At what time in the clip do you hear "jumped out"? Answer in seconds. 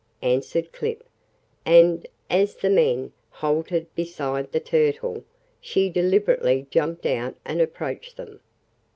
6.71-7.35